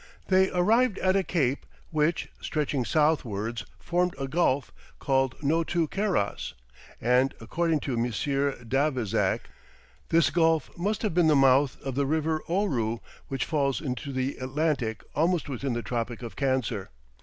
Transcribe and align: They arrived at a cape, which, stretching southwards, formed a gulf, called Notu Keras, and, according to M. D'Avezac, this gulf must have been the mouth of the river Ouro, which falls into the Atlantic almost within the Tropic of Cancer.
They 0.29 0.49
arrived 0.49 0.97
at 0.97 1.15
a 1.15 1.21
cape, 1.21 1.63
which, 1.91 2.29
stretching 2.41 2.85
southwards, 2.85 3.65
formed 3.77 4.15
a 4.17 4.27
gulf, 4.27 4.71
called 4.97 5.37
Notu 5.43 5.87
Keras, 5.87 6.53
and, 6.99 7.35
according 7.39 7.81
to 7.81 7.93
M. 7.93 8.09
D'Avezac, 8.67 9.41
this 10.09 10.31
gulf 10.31 10.75
must 10.75 11.03
have 11.03 11.13
been 11.13 11.27
the 11.27 11.35
mouth 11.35 11.79
of 11.83 11.93
the 11.93 12.07
river 12.07 12.41
Ouro, 12.49 13.01
which 13.27 13.45
falls 13.45 13.79
into 13.79 14.11
the 14.11 14.37
Atlantic 14.37 15.03
almost 15.13 15.47
within 15.47 15.73
the 15.73 15.83
Tropic 15.83 16.23
of 16.23 16.35
Cancer. 16.35 16.89